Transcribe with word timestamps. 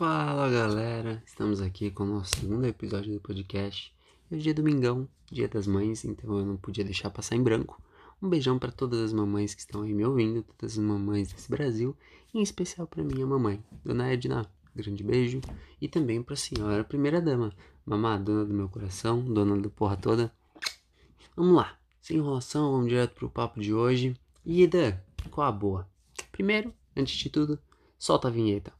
Fala 0.00 0.48
galera, 0.48 1.22
estamos 1.26 1.60
aqui 1.60 1.90
com 1.90 2.04
o 2.04 2.06
nosso 2.06 2.34
segundo 2.34 2.64
episódio 2.64 3.12
do 3.12 3.20
podcast. 3.20 3.94
Hoje 4.32 4.48
é 4.48 4.54
domingão, 4.54 5.06
dia 5.30 5.46
das 5.46 5.66
mães, 5.66 6.06
então 6.06 6.38
eu 6.38 6.46
não 6.46 6.56
podia 6.56 6.82
deixar 6.82 7.10
passar 7.10 7.36
em 7.36 7.42
branco. 7.42 7.78
Um 8.22 8.26
beijão 8.30 8.58
para 8.58 8.72
todas 8.72 8.98
as 8.98 9.12
mamães 9.12 9.54
que 9.54 9.60
estão 9.60 9.82
aí 9.82 9.92
me 9.92 10.02
ouvindo, 10.02 10.42
todas 10.42 10.78
as 10.78 10.82
mamães 10.82 11.30
desse 11.30 11.50
Brasil, 11.50 11.94
e 12.32 12.38
em 12.38 12.42
especial 12.42 12.86
para 12.86 13.04
minha 13.04 13.26
mamãe, 13.26 13.62
Dona 13.84 14.10
Edna. 14.10 14.50
Grande 14.74 15.04
beijo. 15.04 15.42
E 15.78 15.86
também 15.86 16.22
para 16.22 16.32
a 16.32 16.38
senhora 16.38 16.82
primeira 16.82 17.20
dama, 17.20 17.52
mamá, 17.84 18.16
dona 18.16 18.46
do 18.46 18.54
meu 18.54 18.70
coração, 18.70 19.20
dona 19.20 19.60
da 19.60 19.68
porra 19.68 19.98
toda. 19.98 20.32
Vamos 21.36 21.54
lá, 21.54 21.78
sem 22.00 22.16
enrolação, 22.16 22.72
vamos 22.72 22.88
direto 22.88 23.16
pro 23.16 23.28
papo 23.28 23.60
de 23.60 23.74
hoje. 23.74 24.16
E 24.46 24.62
Ida, 24.62 25.04
qual 25.30 25.46
a 25.46 25.52
boa? 25.52 25.86
Primeiro, 26.32 26.72
antes 26.96 27.18
de 27.18 27.28
tudo, 27.28 27.58
solta 27.98 28.28
a 28.28 28.30
vinheta. 28.30 28.72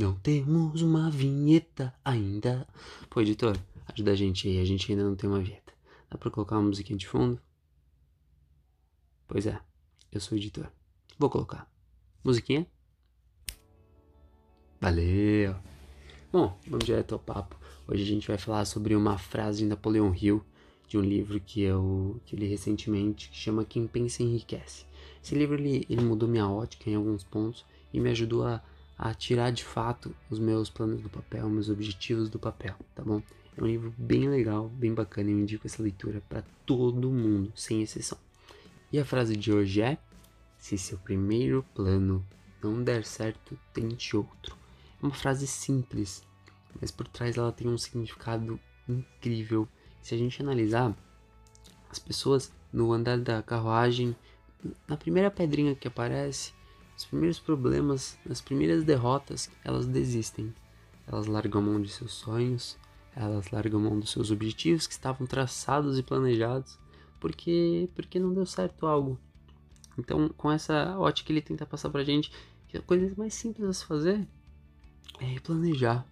Não 0.00 0.14
temos 0.14 0.80
uma 0.80 1.10
vinheta 1.10 1.92
ainda. 2.04 2.68
Pô, 3.10 3.20
editor, 3.20 3.58
ajuda 3.92 4.12
a 4.12 4.14
gente 4.14 4.46
aí. 4.46 4.60
A 4.60 4.64
gente 4.64 4.92
ainda 4.92 5.02
não 5.02 5.16
tem 5.16 5.28
uma 5.28 5.40
vinheta. 5.40 5.72
Dá 6.08 6.16
pra 6.16 6.30
colocar 6.30 6.54
uma 6.54 6.68
musiquinha 6.68 6.96
de 6.96 7.08
fundo? 7.08 7.42
Pois 9.26 9.44
é, 9.44 9.60
eu 10.12 10.20
sou 10.20 10.38
editor. 10.38 10.70
Vou 11.18 11.28
colocar. 11.28 11.68
Musiquinha? 12.22 12.64
Valeu! 14.80 15.56
Bom, 16.30 16.56
vamos 16.68 16.86
direto 16.86 17.14
ao 17.14 17.18
papo. 17.18 17.58
Hoje 17.88 18.04
a 18.04 18.06
gente 18.06 18.28
vai 18.28 18.38
falar 18.38 18.66
sobre 18.66 18.94
uma 18.94 19.18
frase 19.18 19.64
de 19.64 19.66
Napoleão 19.66 20.14
Hill, 20.14 20.44
de 20.86 20.96
um 20.96 21.02
livro 21.02 21.40
que 21.40 21.60
eu, 21.60 22.20
que 22.24 22.36
eu 22.36 22.38
li 22.38 22.46
recentemente, 22.46 23.30
que 23.30 23.36
chama 23.36 23.64
Quem 23.64 23.88
Pensa 23.88 24.22
Enriquece. 24.22 24.86
Esse 25.20 25.34
livro 25.34 25.56
ele, 25.56 25.84
ele 25.90 26.04
mudou 26.04 26.28
minha 26.28 26.48
ótica 26.48 26.88
em 26.88 26.94
alguns 26.94 27.24
pontos 27.24 27.66
e 27.92 27.98
me 27.98 28.10
ajudou 28.10 28.46
a 28.46 28.62
a 28.98 29.14
tirar 29.14 29.52
de 29.52 29.64
fato 29.64 30.12
os 30.28 30.40
meus 30.40 30.68
planos 30.68 31.00
do 31.00 31.08
papel, 31.08 31.48
meus 31.48 31.70
objetivos 31.70 32.28
do 32.28 32.38
papel, 32.38 32.74
tá 32.96 33.04
bom? 33.04 33.22
É 33.56 33.62
um 33.62 33.66
livro 33.66 33.94
bem 33.96 34.28
legal, 34.28 34.68
bem 34.68 34.92
bacana, 34.92 35.30
eu 35.30 35.38
indico 35.38 35.66
essa 35.66 35.82
leitura 35.82 36.20
para 36.28 36.42
todo 36.66 37.10
mundo, 37.10 37.52
sem 37.54 37.80
exceção. 37.80 38.18
E 38.92 38.98
a 38.98 39.04
frase 39.04 39.36
de 39.36 39.52
hoje 39.52 39.82
é: 39.82 39.98
Se 40.58 40.76
seu 40.76 40.98
primeiro 40.98 41.64
plano 41.74 42.26
não 42.62 42.82
der 42.82 43.04
certo, 43.04 43.58
tente 43.72 44.16
outro. 44.16 44.56
É 45.00 45.06
uma 45.06 45.14
frase 45.14 45.46
simples, 45.46 46.24
mas 46.80 46.90
por 46.90 47.06
trás 47.06 47.36
ela 47.36 47.52
tem 47.52 47.68
um 47.68 47.78
significado 47.78 48.58
incrível. 48.88 49.68
Se 50.02 50.14
a 50.14 50.18
gente 50.18 50.42
analisar, 50.42 50.96
as 51.90 51.98
pessoas 51.98 52.52
no 52.72 52.92
andar 52.92 53.18
da 53.18 53.42
carruagem, 53.42 54.16
na 54.86 54.96
primeira 54.96 55.30
pedrinha 55.30 55.74
que 55.74 55.86
aparece, 55.86 56.52
os 56.98 57.04
primeiros 57.04 57.38
problemas, 57.38 58.18
as 58.28 58.40
primeiras 58.40 58.82
derrotas, 58.82 59.48
elas 59.64 59.86
desistem. 59.86 60.52
Elas 61.06 61.26
largam 61.26 61.62
mão 61.62 61.80
de 61.80 61.88
seus 61.88 62.12
sonhos, 62.12 62.76
elas 63.14 63.52
largam 63.52 63.80
mão 63.80 64.00
dos 64.00 64.10
seus 64.10 64.32
objetivos 64.32 64.84
que 64.84 64.94
estavam 64.94 65.24
traçados 65.24 65.96
e 65.96 66.02
planejados, 66.02 66.76
porque 67.20 67.88
porque 67.94 68.18
não 68.18 68.34
deu 68.34 68.44
certo 68.44 68.84
algo. 68.84 69.16
Então, 69.96 70.28
com 70.30 70.50
essa 70.50 70.98
ótica 70.98 71.30
ele 71.30 71.40
tenta 71.40 71.64
passar 71.64 71.88
pra 71.88 72.02
gente 72.02 72.32
que 72.66 72.76
a 72.76 72.82
coisa 72.82 73.14
mais 73.16 73.32
simples 73.32 73.68
a 73.68 73.72
se 73.72 73.84
fazer 73.84 74.26
é 75.20 75.38
planejar. 75.38 76.04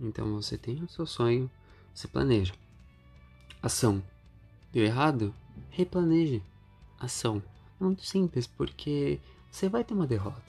Então, 0.00 0.34
você 0.34 0.58
tem 0.58 0.82
o 0.82 0.88
seu 0.88 1.06
sonho, 1.06 1.48
você 1.94 2.08
planeja. 2.08 2.52
Ação. 3.62 4.02
Deu 4.72 4.84
errado? 4.84 5.32
Replaneje. 5.70 6.42
Ação. 6.98 7.40
Muito 7.80 8.04
simples, 8.04 8.44
porque 8.44 9.20
você 9.50 9.68
vai 9.68 9.84
ter 9.84 9.94
uma 9.94 10.06
derrota. 10.06 10.42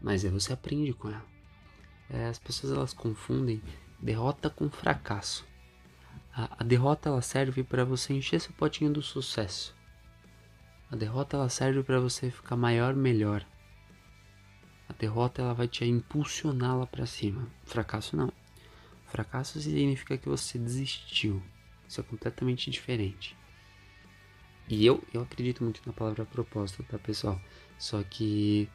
Mas 0.00 0.24
aí 0.24 0.30
você 0.30 0.52
aprende 0.52 0.92
com 0.92 1.08
ela. 1.08 1.24
É, 2.10 2.26
as 2.26 2.38
pessoas 2.38 2.72
elas 2.72 2.92
confundem 2.92 3.62
derrota 4.00 4.48
com 4.48 4.70
fracasso. 4.70 5.46
A, 6.32 6.62
a 6.62 6.64
derrota 6.64 7.08
ela 7.08 7.20
serve 7.20 7.62
para 7.62 7.84
você 7.84 8.14
encher 8.14 8.40
seu 8.40 8.52
potinho 8.52 8.92
do 8.92 9.02
sucesso. 9.02 9.74
A 10.90 10.96
derrota 10.96 11.36
ela 11.36 11.48
serve 11.48 11.82
para 11.82 12.00
você 12.00 12.30
ficar 12.30 12.56
maior, 12.56 12.94
melhor. 12.94 13.44
A 14.88 14.92
derrota 14.94 15.42
ela 15.42 15.52
vai 15.52 15.68
te 15.68 15.84
impulsionar 15.84 16.78
lá 16.78 16.86
para 16.86 17.04
cima. 17.04 17.46
Fracasso 17.64 18.16
não. 18.16 18.32
Fracasso 19.06 19.60
significa 19.60 20.16
que 20.16 20.28
você 20.28 20.58
desistiu. 20.58 21.42
Isso 21.86 22.00
é 22.00 22.04
completamente 22.04 22.70
diferente. 22.70 23.36
E 24.68 24.84
eu, 24.84 25.02
eu 25.14 25.22
acredito 25.22 25.64
muito 25.64 25.80
na 25.86 25.92
palavra 25.92 26.26
propósito, 26.26 26.84
tá, 26.84 26.98
pessoal? 26.98 27.40
Só 27.78 28.02
que 28.02 28.68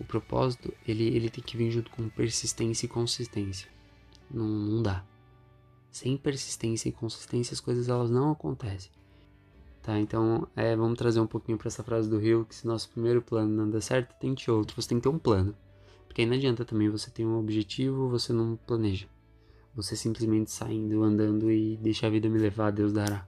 o 0.00 0.04
propósito, 0.04 0.72
ele, 0.86 1.04
ele 1.04 1.30
tem 1.30 1.42
que 1.42 1.56
vir 1.56 1.70
junto 1.70 1.90
com 1.90 2.08
persistência 2.08 2.86
e 2.86 2.88
consistência. 2.88 3.68
Não, 4.30 4.46
não 4.46 4.82
dá. 4.82 5.04
Sem 5.90 6.16
persistência 6.16 6.88
e 6.88 6.92
consistência 6.92 7.54
as 7.54 7.60
coisas 7.60 7.88
elas 7.88 8.10
não 8.10 8.32
acontecem. 8.32 8.90
Tá, 9.82 9.98
então 9.98 10.46
é, 10.56 10.76
vamos 10.76 10.98
trazer 10.98 11.20
um 11.20 11.26
pouquinho 11.26 11.56
para 11.56 11.68
essa 11.68 11.82
frase 11.84 12.10
do 12.10 12.18
Rio, 12.18 12.44
que 12.44 12.54
se 12.54 12.66
nosso 12.66 12.90
primeiro 12.90 13.22
plano 13.22 13.48
não 13.48 13.70
der 13.70 13.80
certo, 13.80 14.14
tente 14.18 14.50
outro. 14.50 14.80
Você 14.80 14.88
tem 14.88 14.98
que 14.98 15.04
ter 15.04 15.08
um 15.08 15.18
plano. 15.18 15.54
Porque 16.06 16.22
aí 16.22 16.26
não 16.26 16.34
adianta 16.34 16.64
também 16.64 16.88
você 16.88 17.10
ter 17.10 17.24
um 17.24 17.38
objetivo, 17.38 18.08
você 18.08 18.32
não 18.32 18.56
planeja. 18.56 19.06
Você 19.74 19.94
simplesmente 19.94 20.50
saindo, 20.50 21.04
andando 21.04 21.50
e 21.50 21.76
deixa 21.76 22.08
a 22.08 22.10
vida 22.10 22.28
me 22.28 22.38
levar, 22.38 22.72
Deus 22.72 22.92
dará. 22.92 23.27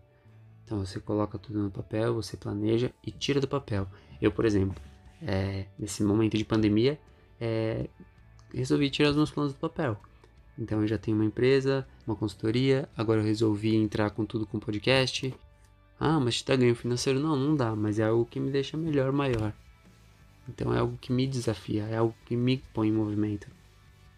Então 0.71 0.87
você 0.87 1.01
coloca 1.01 1.37
tudo 1.37 1.61
no 1.61 1.69
papel, 1.69 2.15
você 2.15 2.37
planeja 2.37 2.93
e 3.05 3.11
tira 3.11 3.41
do 3.41 3.49
papel. 3.49 3.89
Eu, 4.23 4.31
por 4.31 4.45
exemplo, 4.45 4.81
é, 5.21 5.67
nesse 5.77 6.01
momento 6.05 6.39
de 6.39 6.45
pandemia, 6.45 6.97
é, 7.41 7.89
resolvi 8.55 8.89
tirar 8.89 9.11
os 9.11 9.17
meus 9.17 9.33
planos 9.33 9.53
do 9.53 9.59
papel. 9.59 10.01
Então 10.57 10.81
eu 10.81 10.87
já 10.87 10.97
tenho 10.97 11.17
uma 11.17 11.27
empresa, 11.27 11.85
uma 12.07 12.15
consultoria, 12.15 12.89
agora 12.97 13.21
eu 13.21 13.25
resolvi 13.25 13.75
entrar 13.75 14.11
com 14.11 14.25
tudo 14.25 14.47
com 14.47 14.61
podcast. 14.61 15.35
Ah, 15.99 16.21
mas 16.21 16.37
te 16.37 16.47
dá 16.47 16.55
ganho 16.55 16.77
financeiro? 16.77 17.19
Não, 17.19 17.35
não 17.35 17.57
dá, 17.57 17.75
mas 17.75 17.99
é 17.99 18.05
algo 18.05 18.25
que 18.25 18.39
me 18.39 18.53
deixa 18.53 18.77
melhor, 18.77 19.11
maior. 19.11 19.53
Então 20.49 20.73
é 20.73 20.79
algo 20.79 20.97
que 20.99 21.13
me 21.13 21.27
desafia, 21.27 21.83
é 21.87 21.97
algo 21.97 22.15
que 22.25 22.37
me 22.37 22.59
põe 22.73 22.87
em 22.87 22.93
movimento. 22.93 23.49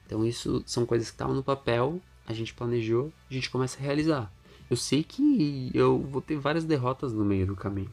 Então 0.04 0.22
isso 0.22 0.62
são 0.66 0.84
coisas 0.84 1.08
que 1.08 1.14
estavam 1.14 1.34
no 1.34 1.42
papel, 1.42 1.98
a 2.26 2.34
gente 2.34 2.52
planejou, 2.52 3.10
a 3.30 3.32
gente 3.32 3.48
começa 3.48 3.78
a 3.78 3.82
realizar. 3.82 4.30
Eu 4.72 4.76
sei 4.78 5.04
que 5.04 5.70
eu 5.74 5.98
vou 5.98 6.22
ter 6.22 6.38
várias 6.38 6.64
derrotas 6.64 7.12
no 7.12 7.26
meio 7.26 7.46
do 7.46 7.54
caminho. 7.54 7.92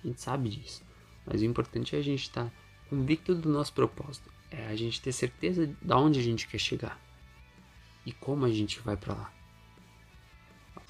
A 0.00 0.06
gente 0.06 0.20
sabe 0.20 0.48
disso. 0.48 0.80
Mas 1.26 1.40
o 1.40 1.44
importante 1.44 1.96
é 1.96 1.98
a 1.98 2.02
gente 2.02 2.22
estar 2.22 2.44
tá 2.44 2.52
convicto 2.88 3.34
do 3.34 3.48
nosso 3.48 3.72
propósito. 3.72 4.30
É 4.48 4.64
a 4.68 4.76
gente 4.76 5.02
ter 5.02 5.10
certeza 5.10 5.66
de 5.66 5.92
onde 5.92 6.20
a 6.20 6.22
gente 6.22 6.46
quer 6.46 6.58
chegar. 6.58 7.00
E 8.06 8.12
como 8.12 8.44
a 8.44 8.48
gente 8.48 8.78
vai 8.78 8.96
para 8.96 9.14
lá. 9.14 9.32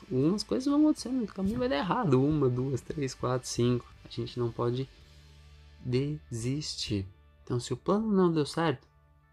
Algumas 0.02 0.42
coisas 0.42 0.70
vão 0.70 0.82
acontecendo, 0.82 1.24
o 1.24 1.26
caminho 1.26 1.58
vai 1.58 1.70
dar 1.70 1.78
errado. 1.78 2.22
Uma, 2.22 2.50
duas, 2.50 2.82
três, 2.82 3.14
quatro, 3.14 3.48
cinco. 3.48 3.90
A 4.04 4.10
gente 4.10 4.38
não 4.38 4.52
pode 4.52 4.86
desistir. 5.80 7.08
Então, 7.42 7.58
se 7.58 7.72
o 7.72 7.78
plano 7.78 8.12
não 8.12 8.30
deu 8.30 8.44
certo, 8.44 8.86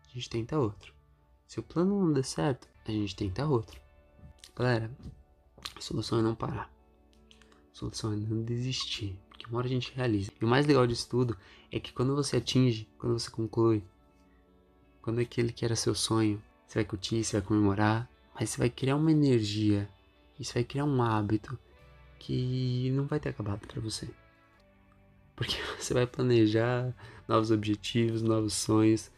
a 0.09 0.13
gente 0.13 0.29
tenta 0.29 0.57
outro. 0.57 0.93
Se 1.45 1.59
o 1.59 1.63
plano 1.63 1.99
não 1.99 2.13
der 2.13 2.23
certo, 2.23 2.65
a 2.87 2.91
gente 2.91 3.13
tenta 3.13 3.45
outro. 3.45 3.77
Galera, 4.55 4.89
a 5.81 5.83
solução 5.83 6.19
é 6.19 6.21
não 6.21 6.35
parar. 6.35 6.71
A 7.71 7.75
solução 7.75 8.13
é 8.13 8.15
não 8.15 8.43
desistir. 8.43 9.17
Porque 9.27 9.47
uma 9.47 9.57
hora 9.57 9.65
a 9.65 9.71
gente 9.71 9.91
realiza. 9.95 10.31
E 10.39 10.45
o 10.45 10.47
mais 10.47 10.67
legal 10.67 10.85
disso 10.85 11.09
tudo 11.09 11.35
é 11.71 11.79
que 11.79 11.91
quando 11.91 12.15
você 12.15 12.37
atinge, 12.37 12.87
quando 12.99 13.17
você 13.17 13.31
conclui, 13.31 13.83
quando 15.01 15.19
aquele 15.19 15.51
que 15.51 15.65
era 15.65 15.75
seu 15.75 15.95
sonho, 15.95 16.41
você 16.67 16.75
vai 16.75 16.85
curtir, 16.85 17.23
você 17.23 17.39
vai 17.39 17.47
comemorar, 17.47 18.07
mas 18.35 18.51
você 18.51 18.59
vai 18.59 18.69
criar 18.69 18.95
uma 18.95 19.11
energia. 19.11 19.89
Você 20.39 20.53
vai 20.53 20.63
criar 20.63 20.85
um 20.85 21.01
hábito 21.01 21.57
que 22.19 22.91
não 22.91 23.07
vai 23.07 23.19
ter 23.19 23.29
acabado 23.29 23.65
para 23.65 23.81
você. 23.81 24.07
Porque 25.35 25.57
você 25.79 25.95
vai 25.95 26.05
planejar 26.05 26.95
novos 27.27 27.49
objetivos, 27.49 28.21
novos 28.21 28.53
sonhos. 28.53 29.09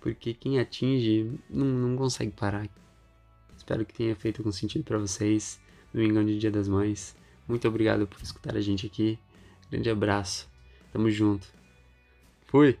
Porque 0.00 0.32
quem 0.32 0.58
atinge 0.58 1.38
não, 1.50 1.66
não 1.66 1.96
consegue 1.96 2.32
parar. 2.32 2.66
Espero 3.54 3.84
que 3.84 3.92
tenha 3.92 4.16
feito 4.16 4.40
algum 4.40 4.52
sentido 4.52 4.82
para 4.82 4.96
vocês 4.96 5.60
domingão 5.96 6.24
de 6.24 6.38
Dia 6.38 6.50
das 6.50 6.68
Mães. 6.68 7.16
Muito 7.48 7.66
obrigado 7.66 8.06
por 8.06 8.20
escutar 8.20 8.54
a 8.54 8.60
gente 8.60 8.86
aqui. 8.86 9.18
Grande 9.70 9.88
abraço. 9.88 10.46
Tamo 10.92 11.10
junto. 11.10 11.46
Fui! 12.46 12.74